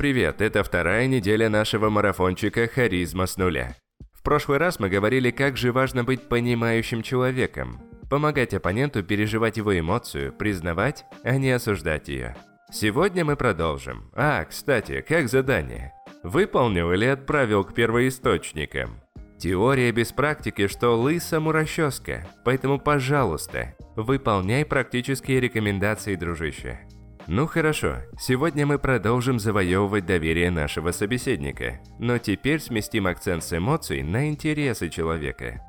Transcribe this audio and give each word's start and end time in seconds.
Привет, 0.00 0.40
это 0.40 0.64
вторая 0.64 1.06
неделя 1.06 1.50
нашего 1.50 1.90
марафончика 1.90 2.66
«Харизма 2.66 3.26
с 3.26 3.36
нуля». 3.36 3.76
В 4.14 4.22
прошлый 4.22 4.56
раз 4.56 4.80
мы 4.80 4.88
говорили, 4.88 5.30
как 5.30 5.58
же 5.58 5.72
важно 5.72 6.04
быть 6.04 6.26
понимающим 6.26 7.02
человеком, 7.02 7.82
помогать 8.08 8.54
оппоненту 8.54 9.02
переживать 9.02 9.58
его 9.58 9.78
эмоцию, 9.78 10.32
признавать, 10.32 11.04
а 11.22 11.36
не 11.36 11.50
осуждать 11.50 12.08
ее. 12.08 12.34
Сегодня 12.72 13.26
мы 13.26 13.36
продолжим. 13.36 14.10
А, 14.14 14.42
кстати, 14.46 15.04
как 15.06 15.28
задание? 15.28 15.92
Выполнил 16.22 16.92
или 16.92 17.04
отправил 17.04 17.62
к 17.62 17.74
первоисточникам? 17.74 19.02
Теория 19.38 19.92
без 19.92 20.12
практики, 20.12 20.66
что 20.68 20.98
лысому 20.98 21.52
расческа, 21.52 22.26
поэтому, 22.42 22.78
пожалуйста, 22.78 23.76
выполняй 23.96 24.64
практические 24.64 25.40
рекомендации, 25.40 26.14
дружище. 26.14 26.80
Ну 27.26 27.46
хорошо, 27.46 27.98
сегодня 28.18 28.66
мы 28.66 28.78
продолжим 28.78 29.38
завоевывать 29.38 30.06
доверие 30.06 30.50
нашего 30.50 30.90
собеседника, 30.90 31.80
но 31.98 32.18
теперь 32.18 32.60
сместим 32.60 33.06
акцент 33.06 33.44
с 33.44 33.56
эмоций 33.56 34.02
на 34.02 34.28
интересы 34.28 34.88
человека. 34.88 35.60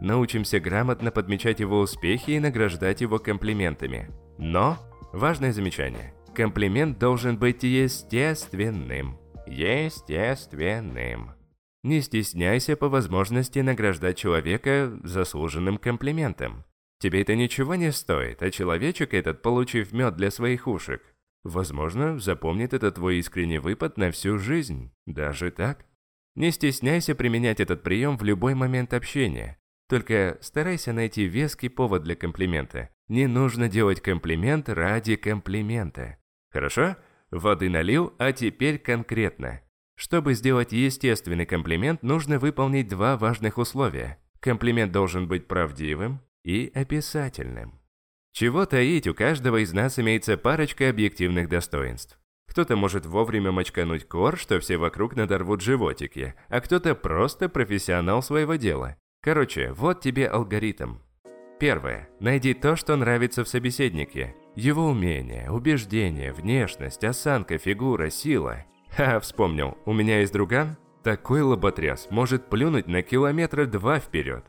Научимся 0.00 0.60
грамотно 0.60 1.10
подмечать 1.10 1.60
его 1.60 1.80
успехи 1.80 2.30
и 2.30 2.40
награждать 2.40 3.02
его 3.02 3.18
комплиментами. 3.18 4.08
Но, 4.38 4.78
важное 5.12 5.52
замечание, 5.52 6.14
комплимент 6.34 6.98
должен 6.98 7.36
быть 7.36 7.64
естественным. 7.64 9.18
Естественным. 9.46 11.32
Не 11.82 12.00
стесняйся 12.00 12.76
по 12.76 12.88
возможности 12.88 13.58
награждать 13.58 14.16
человека 14.16 14.98
заслуженным 15.02 15.76
комплиментом. 15.76 16.64
Тебе 17.00 17.22
это 17.22 17.34
ничего 17.34 17.76
не 17.76 17.92
стоит, 17.92 18.42
а 18.42 18.50
человечек 18.50 19.14
этот, 19.14 19.40
получив 19.40 19.92
мед 19.92 20.16
для 20.16 20.30
своих 20.30 20.68
ушек, 20.68 21.02
возможно, 21.42 22.18
запомнит 22.18 22.74
этот 22.74 22.96
твой 22.96 23.16
искренний 23.16 23.58
выпад 23.58 23.96
на 23.96 24.10
всю 24.10 24.38
жизнь. 24.38 24.92
Даже 25.06 25.50
так. 25.50 25.86
Не 26.36 26.50
стесняйся 26.52 27.14
применять 27.14 27.58
этот 27.58 27.82
прием 27.82 28.18
в 28.18 28.22
любой 28.22 28.54
момент 28.54 28.92
общения. 28.92 29.58
Только 29.88 30.36
старайся 30.42 30.92
найти 30.92 31.24
веский 31.24 31.70
повод 31.70 32.02
для 32.02 32.14
комплимента. 32.14 32.90
Не 33.08 33.26
нужно 33.26 33.68
делать 33.68 34.02
комплимент 34.02 34.68
ради 34.68 35.16
комплимента. 35.16 36.18
Хорошо? 36.52 36.96
Воды 37.30 37.70
налил, 37.70 38.12
а 38.18 38.32
теперь 38.32 38.78
конкретно. 38.78 39.62
Чтобы 39.96 40.34
сделать 40.34 40.72
естественный 40.72 41.46
комплимент, 41.46 42.02
нужно 42.02 42.38
выполнить 42.38 42.88
два 42.88 43.16
важных 43.16 43.56
условия. 43.56 44.18
Комплимент 44.40 44.92
должен 44.92 45.28
быть 45.28 45.48
правдивым 45.48 46.20
и 46.44 46.70
описательным. 46.74 47.80
Чего 48.32 48.64
таить, 48.64 49.06
у 49.06 49.14
каждого 49.14 49.62
из 49.62 49.72
нас 49.72 49.98
имеется 49.98 50.36
парочка 50.36 50.88
объективных 50.88 51.48
достоинств. 51.48 52.18
Кто-то 52.48 52.76
может 52.76 53.06
вовремя 53.06 53.52
мочкануть 53.52 54.08
кор, 54.08 54.36
что 54.36 54.58
все 54.60 54.76
вокруг 54.76 55.14
надорвут 55.14 55.60
животики, 55.60 56.34
а 56.48 56.60
кто-то 56.60 56.94
просто 56.94 57.48
профессионал 57.48 58.22
своего 58.22 58.56
дела. 58.56 58.96
Короче, 59.22 59.72
вот 59.72 60.00
тебе 60.00 60.26
алгоритм. 60.26 60.96
Первое. 61.60 62.08
Найди 62.20 62.54
то, 62.54 62.74
что 62.74 62.96
нравится 62.96 63.44
в 63.44 63.48
собеседнике. 63.48 64.34
Его 64.56 64.86
умения, 64.86 65.50
убеждения, 65.50 66.32
внешность, 66.32 67.04
осанка, 67.04 67.58
фигура, 67.58 68.10
сила. 68.10 68.64
Ха, 68.96 69.20
вспомнил, 69.20 69.76
у 69.84 69.92
меня 69.92 70.20
есть 70.20 70.32
друган? 70.32 70.76
Такой 71.04 71.42
лоботряс 71.42 72.08
может 72.10 72.48
плюнуть 72.48 72.88
на 72.88 73.02
километра 73.02 73.66
два 73.66 74.00
вперед. 74.00 74.44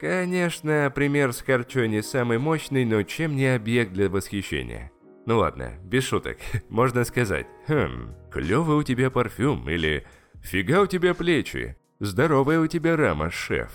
Конечно, 0.00 0.92
пример 0.94 1.32
с 1.32 1.40
харчой 1.40 1.88
не 1.88 2.02
самый 2.02 2.38
мощный, 2.38 2.84
но 2.84 3.02
чем 3.02 3.36
не 3.36 3.54
объект 3.54 3.92
для 3.92 4.08
восхищения? 4.08 4.90
Ну 5.26 5.38
ладно, 5.38 5.74
без 5.84 6.04
шуток, 6.04 6.38
можно 6.68 7.04
сказать, 7.04 7.46
хм, 7.68 8.14
клёвый 8.30 8.76
у 8.76 8.82
тебя 8.82 9.10
парфюм, 9.10 9.68
или 9.70 10.04
фига 10.42 10.82
у 10.82 10.86
тебя 10.86 11.14
плечи, 11.14 11.76
здоровая 12.00 12.60
у 12.60 12.66
тебя 12.66 12.96
рама, 12.96 13.30
шеф. 13.30 13.70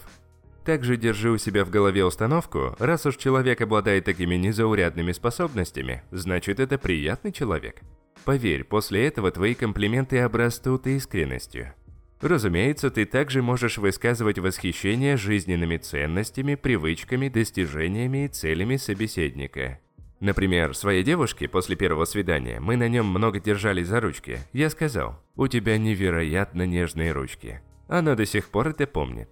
Также 0.65 0.97
держи 0.97 1.31
у 1.31 1.37
себя 1.37 1.65
в 1.65 1.71
голове 1.71 2.05
установку, 2.05 2.75
раз 2.77 3.05
уж 3.05 3.17
человек 3.17 3.61
обладает 3.61 4.05
такими 4.05 4.35
незаурядными 4.35 5.13
способностями, 5.13 6.03
значит 6.11 6.59
это 6.59 6.77
приятный 6.77 7.31
человек. 7.31 7.81
Поверь, 8.25 8.65
после 8.65 9.07
этого 9.07 9.31
твои 9.31 9.55
комплименты 9.55 10.19
обрастут 10.19 10.85
искренностью. 10.85 11.73
Разумеется, 12.21 12.91
ты 12.91 13.05
также 13.05 13.41
можешь 13.41 13.77
высказывать 13.77 14.39
восхищение 14.39 15.15
жизненными 15.15 15.77
ценностями, 15.77 16.55
привычками, 16.55 17.29
достижениями 17.29 18.25
и 18.25 18.27
целями 18.27 18.75
собеседника. 18.75 19.79
Например, 20.19 20.75
своей 20.75 21.03
девушке 21.03 21.47
после 21.47 21.77
первого 21.77 22.03
свидания 22.03 22.59
мы 22.59 22.75
на 22.75 22.89
нем 22.89 23.05
много 23.05 23.39
держали 23.39 23.83
за 23.83 24.01
ручки. 24.01 24.39
Я 24.51 24.69
сказал, 24.69 25.23
у 25.35 25.47
тебя 25.47 25.77
невероятно 25.77 26.65
нежные 26.65 27.13
ручки. 27.13 27.61
Она 27.87 28.15
до 28.15 28.25
сих 28.25 28.49
пор 28.49 28.69
это 28.69 28.85
помнит. 28.85 29.29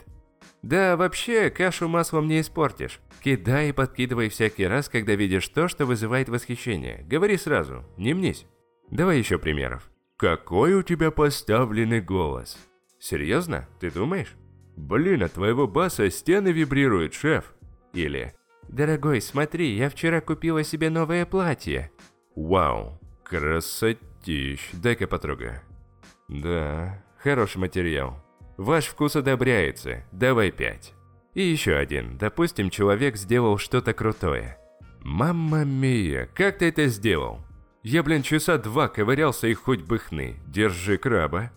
Да, 0.61 0.95
вообще, 0.95 1.49
кашу 1.49 1.89
маслом 1.89 2.27
не 2.27 2.39
испортишь. 2.39 3.01
Кидай 3.21 3.69
и 3.69 3.73
подкидывай 3.73 4.29
всякий 4.29 4.65
раз, 4.65 4.87
когда 4.87 5.13
видишь 5.15 5.47
то, 5.49 5.67
что 5.67 5.85
вызывает 5.85 6.29
восхищение. 6.29 7.03
Говори 7.05 7.37
сразу, 7.37 7.83
не 7.97 8.13
мнись. 8.13 8.45
Давай 8.89 9.17
еще 9.17 9.37
примеров. 9.37 9.89
Какой 10.15 10.73
у 10.73 10.83
тебя 10.83 11.11
поставленный 11.11 12.01
голос? 12.01 12.57
Серьезно? 12.99 13.67
Ты 13.79 13.91
думаешь? 13.91 14.35
Блин, 14.75 15.23
от 15.23 15.33
твоего 15.33 15.67
баса 15.67 16.09
стены 16.09 16.49
вибрируют, 16.49 17.13
шеф. 17.13 17.53
Или 17.93 18.33
Дорогой, 18.67 19.21
смотри, 19.21 19.75
я 19.75 19.89
вчера 19.89 20.21
купила 20.21 20.63
себе 20.63 20.89
новое 20.89 21.25
платье. 21.25 21.91
Вау, 22.35 22.99
красотищ. 23.23 24.69
Дай-ка 24.73 25.07
потрогаю. 25.07 25.61
Да, 26.27 27.03
хороший 27.17 27.59
материал. 27.59 28.23
Ваш 28.57 28.85
вкус 28.85 29.15
одобряется. 29.15 30.03
Давай 30.11 30.51
пять. 30.51 30.93
И 31.33 31.41
еще 31.41 31.75
один. 31.75 32.17
Допустим, 32.17 32.69
человек 32.69 33.15
сделал 33.15 33.57
что-то 33.57 33.93
крутое. 33.93 34.57
Мамма 35.01 35.63
мия, 35.63 36.27
как 36.33 36.57
ты 36.57 36.65
это 36.65 36.87
сделал? 36.87 37.39
Я, 37.83 38.03
блин, 38.03 38.23
часа 38.23 38.57
два 38.57 38.89
ковырялся 38.89 39.47
и 39.47 39.53
хоть 39.53 39.81
бы 39.81 39.99
хны. 39.99 40.35
Держи 40.47 40.97
краба. 40.97 41.51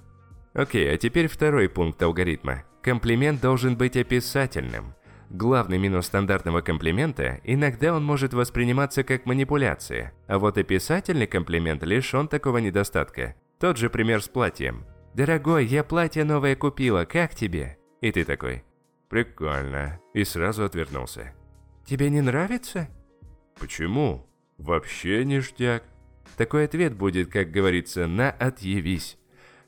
Окей, 0.52 0.92
а 0.92 0.96
теперь 0.96 1.28
второй 1.28 1.68
пункт 1.68 2.02
алгоритма. 2.02 2.64
Комплимент 2.82 3.40
должен 3.40 3.76
быть 3.76 3.96
описательным. 3.96 4.94
Главный 5.30 5.78
минус 5.78 6.06
стандартного 6.06 6.60
комплимента– 6.60 7.40
иногда 7.44 7.94
он 7.94 8.04
может 8.04 8.34
восприниматься 8.34 9.04
как 9.04 9.26
манипуляция, 9.26 10.12
а 10.26 10.40
вот 10.40 10.58
описательный 10.58 11.28
комплимент 11.28 11.84
лишен 11.84 12.26
такого 12.26 12.58
недостатка. 12.58 13.36
Тот 13.60 13.76
же 13.76 13.90
пример 13.90 14.22
с 14.22 14.28
платьем. 14.28 14.84
«Дорогой, 15.14 15.66
я 15.66 15.84
платье 15.84 16.24
новое 16.24 16.56
купила, 16.56 17.04
как 17.04 17.34
тебе?» 17.36 17.78
И 18.00 18.10
ты 18.10 18.24
такой 18.24 18.64
«Прикольно», 19.08 20.00
и 20.14 20.24
сразу 20.24 20.64
отвернулся. 20.64 21.32
«Тебе 21.84 22.10
не 22.10 22.22
нравится?» 22.22 22.88
«Почему? 23.58 24.26
Вообще 24.58 25.24
ништяк». 25.24 25.84
Такой 26.36 26.64
ответ 26.64 26.94
будет, 26.94 27.30
как 27.30 27.52
говорится, 27.52 28.06
на 28.08 28.30
«отъявись». 28.30 29.19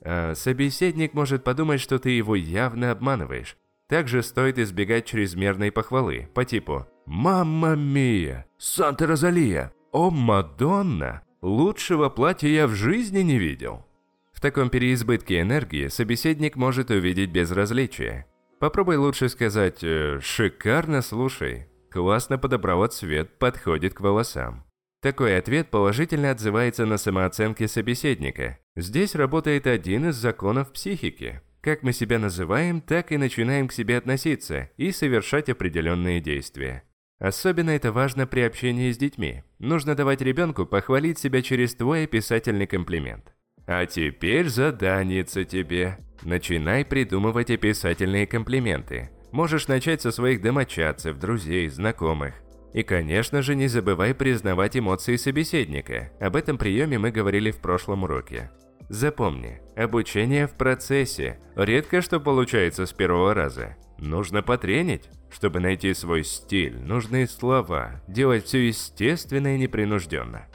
А 0.05 0.35
собеседник 0.35 1.15
может 1.15 1.45
подумать, 1.45 1.81
что 1.81 1.99
ты 1.99 2.11
его 2.11 2.35
явно 2.35 2.91
обманываешь. 2.91 3.57
Также 3.89 4.23
стоит 4.23 4.59
избегать 4.59 5.07
чрезмерной 5.07 5.71
похвалы, 5.71 6.29
по 6.35 6.45
типу 6.45 6.87
«Мамма 7.07 7.75
мия! 7.75 8.47
Санта-Розалия! 8.59 9.73
О, 9.93 10.11
Мадонна! 10.11 11.23
Лучшего 11.43 12.09
платья 12.09 12.49
я 12.49 12.67
в 12.67 12.73
жизни 12.73 13.21
не 13.21 13.39
видел!» 13.39 13.87
В 14.33 14.41
таком 14.41 14.71
переизбытке 14.71 15.41
энергии 15.41 15.89
собеседник 15.89 16.57
может 16.57 16.91
увидеть 16.91 17.31
безразличие. 17.31 18.27
Попробуй 18.59 18.97
лучше 18.97 19.29
сказать 19.29 19.85
э, 19.85 20.21
«шикарно 20.21 21.03
слушай», 21.03 21.69
«классно 21.91 22.39
подобрала 22.39 22.89
цвет, 22.89 23.39
подходит 23.39 23.95
к 23.95 24.01
волосам». 24.01 24.65
Такой 25.03 25.37
ответ 25.37 25.69
положительно 25.69 26.31
отзывается 26.31 26.87
на 26.87 26.97
самооценке 26.97 27.67
собеседника. 27.67 28.61
Здесь 28.77 29.17
работает 29.17 29.67
один 29.67 30.09
из 30.09 30.15
законов 30.15 30.73
психики. 30.73 31.41
Как 31.61 31.83
мы 31.83 31.93
себя 31.93 32.21
называем, 32.21 32.81
так 32.81 33.11
и 33.11 33.17
начинаем 33.17 33.67
к 33.67 33.73
себе 33.73 33.99
относиться 33.99 34.71
и 34.77 34.93
совершать 34.93 35.49
определенные 35.49 36.21
действия. 36.21 36.85
Особенно 37.19 37.71
это 37.71 37.91
важно 37.91 38.29
при 38.29 38.43
общении 38.43 38.93
с 38.93 38.97
детьми. 38.97 39.43
Нужно 39.59 39.97
давать 39.97 40.23
ребенку 40.23 40.67
похвалить 40.67 41.19
себя 41.19 41.43
через 41.43 41.75
твой 41.75 42.05
описательный 42.05 42.69
комплимент. 42.69 43.35
А 43.67 43.87
теперь 43.87 44.49
заданица 44.49 45.45
тебе. 45.45 45.99
Начинай 46.23 46.85
придумывать 46.85 47.51
описательные 47.51 48.29
комплименты. 48.29 49.11
Можешь 49.33 49.67
начать 49.67 50.01
со 50.01 50.13
своих 50.13 50.43
домочадцев, 50.43 51.19
друзей, 51.19 51.69
знакомых. 51.69 52.35
И, 52.73 52.83
конечно 52.83 53.43
же, 53.43 53.55
не 53.55 53.69
забывай 53.69 54.15
признавать 54.15 54.77
эмоции 54.77 55.17
собеседника. 55.17 56.11
Об 56.21 56.37
этом 56.37 56.57
приеме 56.57 56.99
мы 56.99 57.11
говорили 57.11 57.51
в 57.51 57.59
прошлом 57.59 58.05
уроке. 58.05 58.51
Запомни, 58.89 59.61
обучение 59.77 60.47
в 60.47 60.53
процессе. 60.53 61.39
Редко 61.55 62.03
что 62.03 62.21
получается 62.21 62.87
с 62.87 62.93
первого 62.93 63.35
раза. 63.35 63.77
Нужно 63.99 64.43
потренить, 64.43 65.09
чтобы 65.31 65.61
найти 65.61 65.95
свой 65.95 66.25
стиль, 66.25 66.79
нужные 66.79 67.27
слова, 67.27 68.03
делать 68.09 68.45
все 68.45 68.67
естественно 68.67 69.55
и 69.55 69.59
непринужденно. 69.59 70.47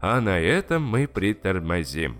А 0.00 0.20
на 0.20 0.40
этом 0.40 0.82
мы 0.82 1.06
притормозим. 1.06 2.18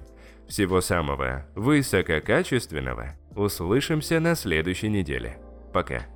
Всего 0.49 0.81
самого 0.81 1.47
высококачественного. 1.55 3.17
Услышимся 3.35 4.21
на 4.21 4.35
следующей 4.35 4.89
неделе. 4.89 5.39
Пока. 5.73 6.07